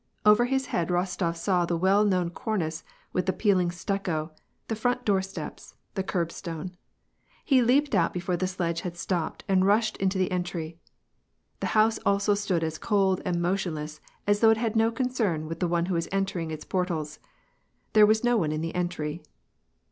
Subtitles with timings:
[0.25, 0.65] Over his.
[0.73, 4.31] head, Rostof saw the well known cornice, with the peeling stucco,
[4.67, 6.71] the front door steps, the curbstone.
[7.45, 10.79] He leaped out before the sledge had stopped, and rushed into the entry.
[11.59, 15.59] The house also stood as cold and motionless as though it had no concern with
[15.59, 17.19] the cue who was entering its portals.
[17.93, 19.21] There was no one in the entry.